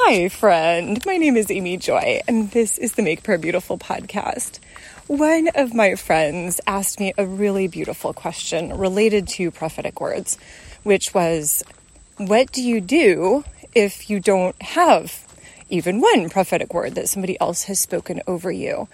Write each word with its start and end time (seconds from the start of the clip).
Hi, 0.00 0.28
friend. 0.28 1.04
My 1.04 1.16
name 1.16 1.36
is 1.36 1.50
Amy 1.50 1.76
Joy, 1.76 2.22
and 2.28 2.52
this 2.52 2.78
is 2.78 2.92
the 2.92 3.02
Make 3.02 3.24
Prayer 3.24 3.36
Beautiful 3.36 3.76
podcast. 3.76 4.60
One 5.08 5.48
of 5.56 5.74
my 5.74 5.96
friends 5.96 6.60
asked 6.68 7.00
me 7.00 7.14
a 7.18 7.26
really 7.26 7.66
beautiful 7.66 8.12
question 8.12 8.78
related 8.78 9.26
to 9.28 9.50
prophetic 9.50 10.00
words, 10.00 10.38
which 10.84 11.12
was, 11.12 11.64
What 12.16 12.52
do 12.52 12.62
you 12.62 12.80
do 12.80 13.42
if 13.74 14.08
you 14.08 14.20
don't 14.20 14.54
have 14.62 15.26
even 15.68 16.00
one 16.00 16.30
prophetic 16.30 16.72
word 16.72 16.94
that 16.94 17.08
somebody 17.08 17.38
else 17.40 17.64
has 17.64 17.80
spoken 17.80 18.22
over 18.28 18.52
you? 18.52 18.88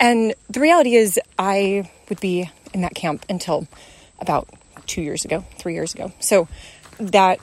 And 0.00 0.34
the 0.48 0.60
reality 0.60 0.94
is, 0.94 1.20
I 1.38 1.90
would 2.08 2.20
be 2.20 2.50
in 2.72 2.80
that 2.80 2.94
camp 2.94 3.26
until 3.28 3.68
about 4.18 4.48
two 4.86 5.02
years 5.02 5.26
ago, 5.26 5.44
three 5.58 5.74
years 5.74 5.94
ago. 5.94 6.10
So 6.20 6.48
that 6.98 7.38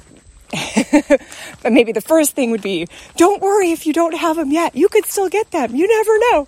but 1.63 1.71
maybe 1.71 1.91
the 1.91 2.01
first 2.01 2.33
thing 2.33 2.51
would 2.51 2.61
be 2.61 2.87
don't 3.17 3.41
worry 3.41 3.71
if 3.71 3.85
you 3.85 3.93
don't 3.93 4.15
have 4.15 4.37
them 4.37 4.51
yet. 4.51 4.75
You 4.75 4.87
could 4.89 5.05
still 5.05 5.29
get 5.29 5.51
them. 5.51 5.75
You 5.75 5.87
never 5.87 6.19
know. 6.19 6.47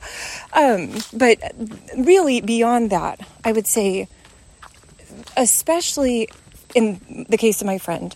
Um, 0.53 0.99
but 1.13 1.39
really, 1.97 2.41
beyond 2.41 2.91
that, 2.91 3.19
I 3.43 3.51
would 3.51 3.67
say, 3.67 4.07
especially 5.35 6.29
in 6.75 7.25
the 7.29 7.37
case 7.37 7.61
of 7.61 7.67
my 7.67 7.77
friend, 7.77 8.15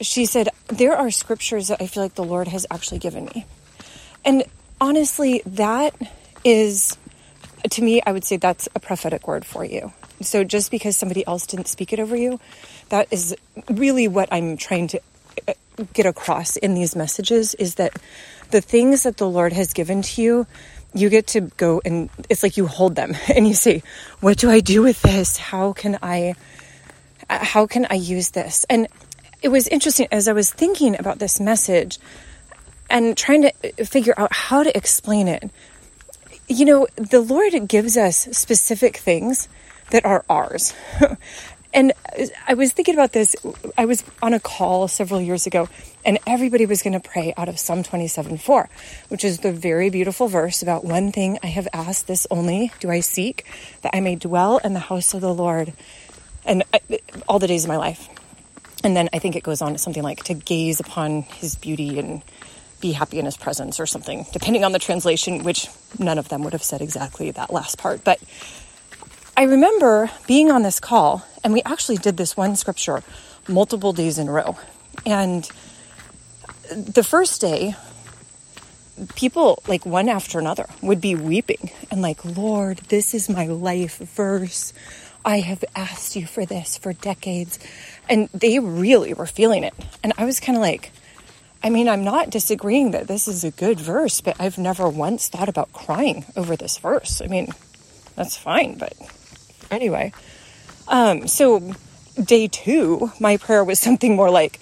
she 0.00 0.26
said, 0.26 0.48
There 0.68 0.96
are 0.96 1.10
scriptures 1.10 1.68
that 1.68 1.82
I 1.82 1.86
feel 1.86 2.02
like 2.02 2.14
the 2.14 2.24
Lord 2.24 2.48
has 2.48 2.66
actually 2.70 2.98
given 2.98 3.26
me. 3.26 3.46
And 4.24 4.44
honestly, 4.80 5.42
that 5.46 5.94
is, 6.44 6.96
to 7.70 7.82
me, 7.82 8.00
I 8.06 8.12
would 8.12 8.24
say 8.24 8.36
that's 8.36 8.68
a 8.74 8.80
prophetic 8.80 9.26
word 9.26 9.44
for 9.44 9.64
you. 9.64 9.92
So 10.20 10.44
just 10.44 10.70
because 10.70 10.96
somebody 10.96 11.26
else 11.26 11.46
didn't 11.46 11.68
speak 11.68 11.92
it 11.92 12.00
over 12.00 12.16
you, 12.16 12.40
that 12.88 13.08
is 13.10 13.36
really 13.70 14.08
what 14.08 14.28
I'm 14.32 14.56
trying 14.56 14.88
to 14.88 15.00
get 15.92 16.06
across 16.06 16.56
in 16.56 16.74
these 16.74 16.96
messages 16.96 17.54
is 17.54 17.76
that 17.76 17.92
the 18.50 18.60
things 18.60 19.02
that 19.02 19.16
the 19.16 19.28
Lord 19.28 19.52
has 19.52 19.72
given 19.72 20.02
to 20.02 20.22
you, 20.22 20.46
you 20.94 21.08
get 21.10 21.26
to 21.28 21.42
go 21.42 21.80
and 21.84 22.08
it's 22.28 22.42
like 22.42 22.56
you 22.56 22.66
hold 22.66 22.94
them 22.94 23.14
and 23.34 23.46
you 23.46 23.54
say, 23.54 23.82
"What 24.20 24.38
do 24.38 24.50
I 24.50 24.60
do 24.60 24.82
with 24.82 25.00
this? 25.02 25.36
How 25.36 25.72
can 25.72 25.98
I 26.02 26.34
how 27.28 27.66
can 27.66 27.86
I 27.90 27.94
use 27.94 28.30
this?" 28.30 28.64
And 28.70 28.88
it 29.42 29.48
was 29.48 29.68
interesting 29.68 30.08
as 30.10 30.26
I 30.26 30.32
was 30.32 30.50
thinking 30.50 30.98
about 30.98 31.18
this 31.18 31.38
message 31.40 31.98
and 32.90 33.16
trying 33.16 33.42
to 33.42 33.52
figure 33.84 34.14
out 34.16 34.32
how 34.32 34.62
to 34.62 34.76
explain 34.76 35.28
it. 35.28 35.50
You 36.48 36.64
know, 36.64 36.86
the 36.96 37.20
Lord 37.20 37.68
gives 37.68 37.96
us 37.96 38.16
specific 38.32 38.96
things 38.96 39.48
that 39.90 40.04
are 40.04 40.24
ours. 40.28 40.74
And 41.78 41.92
uh, 42.18 42.26
I 42.48 42.54
was 42.54 42.72
thinking 42.72 42.94
about 42.96 43.12
this. 43.12 43.36
I 43.78 43.84
was 43.84 44.02
on 44.20 44.34
a 44.34 44.40
call 44.40 44.88
several 44.88 45.20
years 45.20 45.46
ago, 45.46 45.68
and 46.04 46.18
everybody 46.26 46.66
was 46.66 46.82
going 46.82 47.00
to 47.00 47.08
pray 47.08 47.32
out 47.36 47.48
of 47.48 47.56
Psalm 47.56 47.84
27 47.84 48.36
4, 48.36 48.68
which 49.10 49.24
is 49.24 49.38
the 49.38 49.52
very 49.52 49.88
beautiful 49.88 50.26
verse 50.26 50.60
about 50.60 50.84
one 50.84 51.12
thing 51.12 51.38
I 51.40 51.46
have 51.46 51.68
asked, 51.72 52.08
this 52.08 52.26
only 52.32 52.72
do 52.80 52.90
I 52.90 52.98
seek, 52.98 53.46
that 53.82 53.94
I 53.94 54.00
may 54.00 54.16
dwell 54.16 54.58
in 54.58 54.74
the 54.74 54.80
house 54.80 55.14
of 55.14 55.20
the 55.20 55.32
Lord 55.32 55.72
and 56.44 56.64
I, 56.74 56.80
all 57.28 57.38
the 57.38 57.46
days 57.46 57.62
of 57.62 57.68
my 57.68 57.76
life. 57.76 58.08
And 58.82 58.96
then 58.96 59.08
I 59.12 59.20
think 59.20 59.36
it 59.36 59.44
goes 59.44 59.62
on 59.62 59.70
to 59.72 59.78
something 59.78 60.02
like 60.02 60.24
to 60.24 60.34
gaze 60.34 60.80
upon 60.80 61.22
his 61.22 61.54
beauty 61.54 62.00
and 62.00 62.22
be 62.80 62.90
happy 62.90 63.20
in 63.20 63.24
his 63.24 63.36
presence 63.36 63.78
or 63.78 63.86
something, 63.86 64.26
depending 64.32 64.64
on 64.64 64.72
the 64.72 64.80
translation, 64.80 65.44
which 65.44 65.68
none 65.96 66.18
of 66.18 66.28
them 66.28 66.42
would 66.42 66.54
have 66.54 66.62
said 66.64 66.82
exactly 66.82 67.30
that 67.30 67.52
last 67.52 67.78
part. 67.78 68.02
But 68.02 68.20
I 69.38 69.44
remember 69.44 70.10
being 70.26 70.50
on 70.50 70.64
this 70.64 70.80
call, 70.80 71.24
and 71.48 71.54
we 71.54 71.62
actually 71.64 71.96
did 71.96 72.18
this 72.18 72.36
one 72.36 72.56
scripture 72.56 73.02
multiple 73.48 73.94
days 73.94 74.18
in 74.18 74.28
a 74.28 74.32
row. 74.32 74.58
And 75.06 75.50
the 76.70 77.02
first 77.02 77.40
day, 77.40 77.74
people, 79.14 79.62
like 79.66 79.86
one 79.86 80.10
after 80.10 80.38
another, 80.38 80.66
would 80.82 81.00
be 81.00 81.14
weeping 81.14 81.70
and, 81.90 82.02
like, 82.02 82.22
Lord, 82.22 82.76
this 82.90 83.14
is 83.14 83.30
my 83.30 83.46
life 83.46 83.96
verse. 83.96 84.74
I 85.24 85.40
have 85.40 85.64
asked 85.74 86.16
you 86.16 86.26
for 86.26 86.44
this 86.44 86.76
for 86.76 86.92
decades. 86.92 87.58
And 88.10 88.28
they 88.34 88.58
really 88.58 89.14
were 89.14 89.24
feeling 89.24 89.64
it. 89.64 89.72
And 90.04 90.12
I 90.18 90.26
was 90.26 90.40
kind 90.40 90.54
of 90.54 90.60
like, 90.60 90.92
I 91.64 91.70
mean, 91.70 91.88
I'm 91.88 92.04
not 92.04 92.28
disagreeing 92.28 92.90
that 92.90 93.08
this 93.08 93.26
is 93.26 93.42
a 93.42 93.50
good 93.50 93.80
verse, 93.80 94.20
but 94.20 94.38
I've 94.38 94.58
never 94.58 94.86
once 94.86 95.30
thought 95.30 95.48
about 95.48 95.72
crying 95.72 96.26
over 96.36 96.56
this 96.56 96.76
verse. 96.76 97.22
I 97.22 97.26
mean, 97.26 97.48
that's 98.16 98.36
fine, 98.36 98.76
but 98.76 98.92
anyway, 99.70 100.12
um, 100.88 101.28
so 101.28 101.74
day 102.22 102.48
two, 102.48 103.12
my 103.20 103.36
prayer 103.36 103.64
was 103.64 103.78
something 103.86 104.16
more 104.16 104.30
like, 104.30 104.60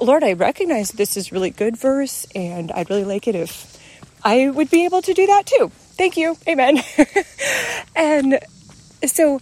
Lord, 0.00 0.22
I 0.22 0.34
recognize 0.34 0.90
this 0.90 1.16
is 1.16 1.32
really 1.32 1.50
good 1.50 1.76
verse, 1.76 2.26
and 2.34 2.70
I'd 2.70 2.88
really 2.88 3.04
like 3.04 3.26
it 3.26 3.34
if 3.34 3.76
I 4.24 4.48
would 4.48 4.70
be 4.70 4.84
able 4.84 5.02
to 5.02 5.14
do 5.14 5.26
that 5.26 5.46
too. 5.46 5.70
Thank 5.96 6.16
you. 6.16 6.36
Amen. 6.46 6.78
and 7.96 8.38
so 9.04 9.40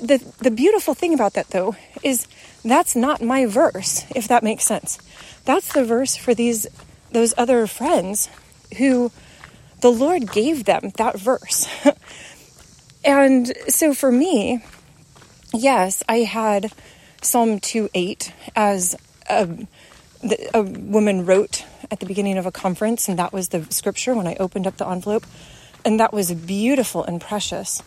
the 0.00 0.18
the 0.40 0.50
beautiful 0.50 0.94
thing 0.94 1.14
about 1.14 1.34
that 1.34 1.48
though 1.50 1.76
is 2.02 2.26
that's 2.64 2.96
not 2.96 3.22
my 3.22 3.46
verse, 3.46 4.04
if 4.14 4.26
that 4.28 4.42
makes 4.42 4.64
sense. 4.64 4.98
That's 5.44 5.72
the 5.72 5.84
verse 5.84 6.16
for 6.16 6.34
these 6.34 6.66
those 7.12 7.34
other 7.36 7.68
friends 7.68 8.28
who 8.78 9.12
the 9.80 9.92
Lord 9.92 10.32
gave 10.32 10.64
them 10.64 10.90
that 10.96 11.18
verse. 11.18 11.68
And 13.04 13.52
so 13.68 13.94
for 13.94 14.12
me, 14.12 14.62
yes, 15.52 16.02
I 16.08 16.18
had 16.18 16.72
Psalm 17.20 17.60
2 17.60 17.90
8 17.94 18.32
as 18.56 18.96
a, 19.28 19.66
a 20.54 20.62
woman 20.62 21.24
wrote 21.24 21.64
at 21.90 22.00
the 22.00 22.06
beginning 22.06 22.38
of 22.38 22.46
a 22.46 22.52
conference, 22.52 23.08
and 23.08 23.18
that 23.18 23.32
was 23.32 23.50
the 23.50 23.66
scripture 23.70 24.14
when 24.14 24.26
I 24.26 24.36
opened 24.36 24.66
up 24.66 24.76
the 24.76 24.88
envelope. 24.88 25.26
And 25.84 25.98
that 26.00 26.12
was 26.12 26.32
beautiful 26.32 27.02
and 27.04 27.20
precious. 27.20 27.82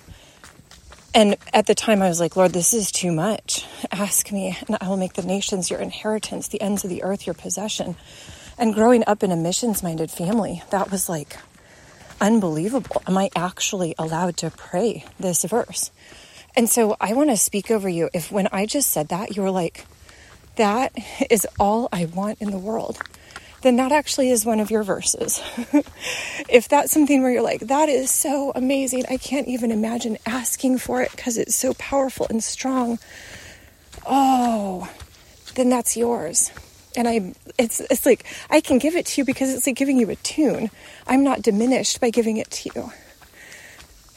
And 1.14 1.38
at 1.54 1.66
the 1.66 1.76
time, 1.76 2.02
I 2.02 2.10
was 2.10 2.20
like, 2.20 2.36
Lord, 2.36 2.52
this 2.52 2.74
is 2.74 2.92
too 2.92 3.14
much. 3.14 3.66
Ask 3.90 4.34
me, 4.34 4.58
and 4.68 4.78
I 4.82 4.90
will 4.90 4.98
make 4.98 5.14
the 5.14 5.24
nations 5.24 5.70
your 5.70 5.80
inheritance, 5.80 6.50
the 6.50 6.62
ends 6.62 6.84
of 6.84 6.90
the 6.90 7.04
earth 7.04 7.26
your 7.26 7.34
possession. 7.34 7.96
And 8.58 8.74
growing 8.74 9.04
up 9.08 9.24
in 9.24 9.32
a 9.32 9.38
missions 9.38 9.82
minded 9.82 10.12
family, 10.12 10.62
that 10.72 10.92
was 10.92 11.08
like, 11.08 11.38
unbelievable. 12.20 13.02
Am 13.08 13.18
I 13.18 13.30
actually 13.36 13.96
allowed 13.98 14.36
to 14.38 14.52
pray 14.52 15.06
this 15.18 15.46
verse? 15.46 15.92
And 16.58 16.70
so 16.70 16.96
I 17.02 17.14
want 17.14 17.30
to 17.30 17.38
speak 17.38 17.70
over 17.70 17.90
you. 17.90 18.10
If 18.14 18.32
when 18.32 18.48
I 18.52 18.66
just 18.66 18.92
said 18.92 19.10
that, 19.10 19.36
you 19.36 19.42
were 19.42 19.52
like, 19.52 19.86
that 20.56 20.94
is 21.30 21.46
all 21.60 21.90
I 21.92 22.06
want 22.06 22.42
in 22.42 22.52
the 22.52 22.58
world, 22.58 22.98
then 23.62 23.76
that 23.76 23.92
actually 23.92 24.30
is 24.30 24.46
one 24.46 24.60
of 24.60 24.72
your 24.72 24.84
verses. 24.84 25.42
if 26.50 26.70
that's 26.70 26.92
something 26.92 27.22
where 27.22 27.32
you're 27.32 27.42
like, 27.42 27.62
that 27.62 27.90
is 27.90 28.10
so 28.10 28.54
amazing, 28.56 29.06
I 29.10 29.18
can't 29.18 29.48
even 29.48 29.72
imagine 29.72 30.18
asking 30.26 30.78
for 30.78 31.02
it 31.02 31.12
because 31.12 31.38
it's 31.38 31.56
so 31.56 31.74
powerful 31.74 32.28
and 32.30 32.44
strong. 32.44 33.00
Oh, 34.06 34.90
then 35.56 35.70
that's 35.70 35.98
yours 35.98 36.52
and 36.98 37.08
I 37.08 37.34
it's 37.58 37.82
it's 37.82 38.06
like 38.06 38.26
I 38.50 38.62
can 38.62 38.78
give 38.78 38.96
it 38.96 39.06
to 39.08 39.22
you 39.22 39.26
because 39.26 39.54
it's 39.54 39.68
like 39.68 39.76
giving 39.76 39.98
you 39.98 40.10
a 40.10 40.16
tune. 40.16 40.70
I'm 41.08 41.24
not 41.24 41.42
diminished 41.42 42.00
by 42.00 42.10
giving 42.10 42.38
it 42.38 42.50
to 42.52 42.70
you. 42.74 42.92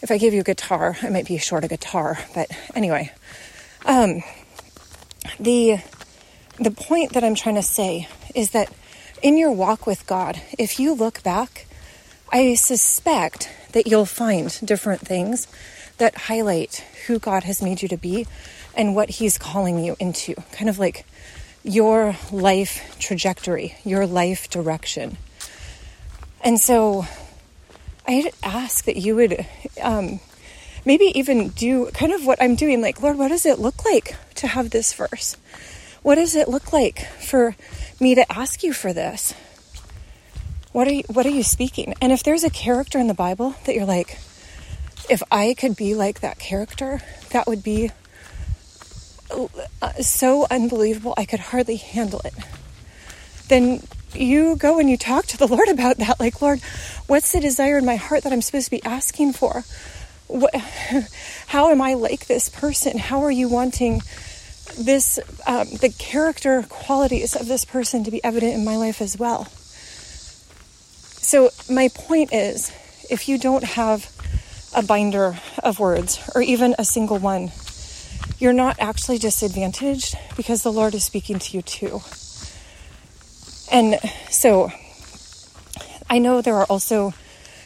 If 0.01 0.11
I 0.11 0.19
gave 0.19 0.33
you 0.33 0.41
a 0.41 0.45
guitar, 0.45 0.97
I 1.03 1.09
might 1.09 1.27
be 1.27 1.39
short 1.39 1.65
a 1.65 1.69
guitar, 1.69 2.19
but 2.35 2.51
anyway. 2.75 3.13
Um 3.85 4.23
the 5.41 5.79
the 6.59 6.71
point 6.71 7.13
that 7.13 7.25
I'm 7.25 7.35
trying 7.35 7.55
to 7.57 7.63
say 7.63 8.09
is 8.35 8.51
that 8.51 8.73
in 9.23 9.37
your 9.37 9.53
walk 9.53 9.87
with 9.87 10.07
God, 10.07 10.41
if 10.59 10.79
you 10.79 10.95
look 10.95 11.23
back, 11.23 11.67
I 12.31 12.55
suspect 12.55 13.51
that 13.73 13.87
you'll 13.87 14.07
find 14.07 14.59
different 14.65 15.01
things 15.01 15.47
that 15.99 16.15
highlight 16.15 16.85
who 17.07 17.19
God 17.19 17.45
has 17.45 17.63
made 17.63 17.83
you 17.83 17.89
to 17.89 17.97
be 17.97 18.27
and 18.77 18.95
what 18.95 19.11
he's 19.11 19.39
calling 19.39 19.85
you 19.85 19.97
into. 19.99 20.35
Kind 20.53 20.69
of 20.69 20.79
like 20.79 21.05
your 21.65 22.17
life 22.31 22.97
trajectory, 22.99 23.75
your 23.85 24.07
life 24.07 24.49
direction. 24.49 25.17
And 26.43 26.61
so 26.61 27.07
I'd 28.09 28.33
ask 28.43 28.87
that 28.87 28.97
you 28.97 29.15
would 29.17 29.45
um, 29.83 30.21
maybe 30.87 31.13
even 31.15 31.51
do 31.51 31.91
kind 31.91 32.13
of 32.13 32.25
what 32.25 32.41
I'm 32.41 32.55
doing 32.55 32.81
like, 32.81 33.03
Lord, 33.03 33.19
what 33.19 33.29
does 33.29 33.45
it 33.45 33.59
look 33.59 33.85
like 33.85 34.17
to 34.37 34.47
have 34.47 34.71
this 34.71 34.95
verse? 34.95 35.37
What 36.03 36.15
does 36.15 36.35
it 36.35 36.49
look 36.49 36.73
like 36.73 37.07
for 37.21 37.55
me 38.01 38.15
to 38.15 38.33
ask 38.33 38.63
you 38.63 38.73
for 38.73 38.95
this? 38.95 39.35
What 40.73 40.89
are 40.89 40.93
you, 40.95 41.03
what 41.09 41.27
are 41.27 41.31
you 41.31 41.43
speaking? 41.43 41.95
And 42.01 42.11
if 42.11 42.23
there's 42.23 42.45
a 42.45 42.51
character 42.51 42.99
in 42.99 43.09
the 43.09 43.15
Bible 43.15 43.55
that 43.67 43.75
you're 43.75 43.85
like, 43.85 44.19
if 45.11 45.23
I 45.31 45.55
could 45.59 45.77
be 45.77 45.95
like 45.95 46.21
that 46.21 46.39
character, 46.39 47.03
that 47.31 47.47
would 47.47 47.63
be 47.63 47.91
uh, 49.83 49.93
so 50.01 50.47
unbelievable, 50.51 51.13
I 51.19 51.27
could 51.27 51.41
hardly 51.41 51.77
handle 51.77 52.23
it. 52.25 52.35
Then 53.49 53.83
you 54.15 54.57
go 54.57 54.79
and 54.79 54.89
you 54.89 54.97
talk 54.97 55.27
to 55.27 55.37
the 55.37 55.47
Lord 55.55 55.69
about 55.69 55.99
that. 55.99 56.21
Like, 56.21 56.41
Lord, 56.41 56.61
what's 57.07 57.33
the 57.33 57.41
desire 57.41 57.79
in 57.79 57.85
my 57.85 57.97
heart 57.97 58.25
that 58.25 58.33
I'm 58.33 58.43
supposed 58.43 58.67
to 58.67 58.71
be 58.71 58.83
asking 58.85 59.33
for? 59.33 59.65
What, 60.27 60.55
how 61.47 61.71
am 61.71 61.81
I 61.81 61.95
like 61.95 62.27
this 62.27 62.49
person? 62.49 62.99
How 62.99 63.23
are 63.23 63.31
you 63.31 63.49
wanting 63.49 64.03
this, 64.79 65.19
um, 65.47 65.69
the 65.81 65.95
character 65.99 66.65
qualities 66.69 67.35
of 67.35 67.49
this 67.49 67.65
person 67.65 68.05
to 68.05 68.11
be 68.11 68.23
evident 68.23 68.55
in 68.55 68.65
my 68.65 68.77
life 68.77 69.01
as 69.01 69.19
well? 69.19 69.47
So, 71.21 71.51
my 71.69 71.89
point 71.89 72.33
is 72.33 72.71
if 73.11 73.29
you 73.29 73.39
don't 73.39 73.65
have 73.65 74.11
a 74.75 74.83
binder 74.83 75.39
of 75.63 75.79
words 75.79 76.21
or 76.35 76.43
even 76.43 76.75
a 76.79 76.85
single 76.85 77.19
one, 77.19 77.51
you're 78.39 78.53
not 78.53 78.77
actually 78.79 79.19
disadvantaged 79.19 80.15
because 80.37 80.63
the 80.63 80.73
Lord 80.73 80.95
is 80.95 81.05
speaking 81.05 81.39
to 81.39 81.57
you 81.57 81.63
too. 81.63 82.01
And 83.71 83.99
so 84.31 84.73
I 86.09 86.19
know 86.19 86.41
there 86.41 86.57
are 86.57 86.65
also 86.65 87.13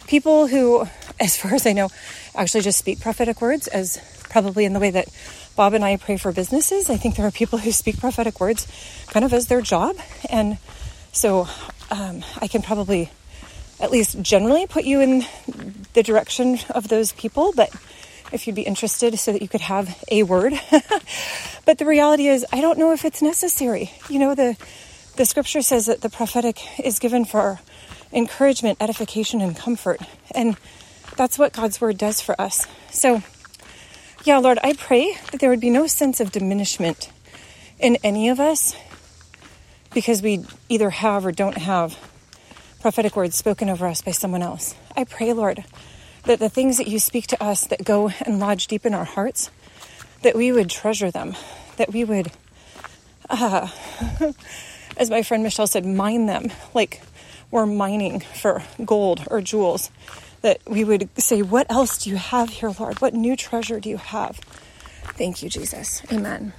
people 0.06 0.46
who, 0.46 0.86
as 1.20 1.36
far 1.36 1.54
as 1.54 1.66
I 1.66 1.72
know, 1.72 1.90
actually 2.34 2.62
just 2.62 2.78
speak 2.78 3.00
prophetic 3.00 3.40
words, 3.40 3.68
as 3.68 3.98
probably 4.28 4.64
in 4.64 4.72
the 4.72 4.80
way 4.80 4.90
that 4.90 5.08
Bob 5.54 5.74
and 5.74 5.84
I 5.84 5.96
pray 5.96 6.16
for 6.16 6.32
businesses. 6.32 6.90
I 6.90 6.96
think 6.96 7.16
there 7.16 7.26
are 7.26 7.30
people 7.30 7.58
who 7.58 7.72
speak 7.72 7.98
prophetic 7.98 8.40
words 8.40 8.66
kind 9.08 9.24
of 9.24 9.32
as 9.32 9.46
their 9.46 9.60
job. 9.60 9.96
And 10.30 10.58
so 11.12 11.46
um, 11.90 12.24
I 12.40 12.48
can 12.48 12.62
probably 12.62 13.10
at 13.78 13.90
least 13.90 14.20
generally 14.22 14.66
put 14.66 14.84
you 14.84 15.00
in 15.00 15.24
the 15.92 16.02
direction 16.02 16.58
of 16.70 16.88
those 16.88 17.12
people, 17.12 17.52
but 17.54 17.70
if 18.32 18.46
you'd 18.46 18.56
be 18.56 18.62
interested 18.62 19.18
so 19.18 19.32
that 19.32 19.42
you 19.42 19.48
could 19.48 19.60
have 19.60 20.02
a 20.10 20.22
word. 20.22 20.54
but 21.66 21.78
the 21.78 21.84
reality 21.84 22.28
is, 22.28 22.46
I 22.52 22.60
don't 22.60 22.78
know 22.78 22.92
if 22.92 23.04
it's 23.04 23.20
necessary. 23.20 23.90
You 24.08 24.18
know, 24.18 24.34
the, 24.34 24.56
the 25.16 25.24
scripture 25.24 25.62
says 25.62 25.86
that 25.86 26.00
the 26.00 26.08
prophetic 26.08 26.60
is 26.78 26.98
given 26.98 27.24
for 27.24 27.60
encouragement, 28.12 28.78
edification, 28.80 29.40
and 29.40 29.56
comfort. 29.56 30.00
And 30.34 30.56
that's 31.16 31.38
what 31.38 31.52
God's 31.52 31.80
word 31.80 31.98
does 31.98 32.20
for 32.20 32.40
us. 32.40 32.66
So, 32.90 33.22
yeah, 34.24 34.38
Lord, 34.38 34.58
I 34.62 34.74
pray 34.74 35.16
that 35.30 35.40
there 35.40 35.50
would 35.50 35.60
be 35.60 35.70
no 35.70 35.86
sense 35.86 36.20
of 36.20 36.32
diminishment 36.32 37.10
in 37.78 37.98
any 38.04 38.28
of 38.28 38.38
us 38.40 38.76
because 39.92 40.22
we 40.22 40.44
either 40.68 40.90
have 40.90 41.26
or 41.26 41.32
don't 41.32 41.58
have 41.58 41.98
prophetic 42.80 43.16
words 43.16 43.36
spoken 43.36 43.68
over 43.68 43.86
us 43.86 44.02
by 44.02 44.10
someone 44.10 44.42
else. 44.42 44.74
I 44.96 45.04
pray, 45.04 45.32
Lord, 45.32 45.64
that 46.24 46.38
the 46.38 46.48
things 46.48 46.78
that 46.78 46.88
you 46.88 46.98
speak 46.98 47.26
to 47.28 47.42
us 47.42 47.66
that 47.66 47.84
go 47.84 48.10
and 48.24 48.38
lodge 48.38 48.66
deep 48.66 48.86
in 48.86 48.94
our 48.94 49.04
hearts, 49.04 49.50
that 50.22 50.36
we 50.36 50.52
would 50.52 50.70
treasure 50.70 51.10
them, 51.10 51.34
that 51.76 51.92
we 51.92 52.04
would, 52.04 52.32
uh, 53.28 53.68
as 54.96 55.10
my 55.10 55.22
friend 55.22 55.42
Michelle 55.42 55.66
said, 55.66 55.84
mine 55.86 56.26
them 56.26 56.50
like 56.74 57.02
we're 57.50 57.66
mining 57.66 58.20
for 58.20 58.62
gold 58.84 59.26
or 59.30 59.40
jewels. 59.40 59.90
That 60.40 60.60
we 60.66 60.82
would 60.82 61.08
say, 61.20 61.40
What 61.42 61.70
else 61.70 61.98
do 61.98 62.10
you 62.10 62.16
have 62.16 62.50
here, 62.50 62.74
Lord? 62.76 63.00
What 63.00 63.14
new 63.14 63.36
treasure 63.36 63.78
do 63.78 63.88
you 63.88 63.98
have? 63.98 64.40
Thank 65.16 65.42
you, 65.42 65.48
Jesus. 65.48 66.02
Amen. 66.10 66.52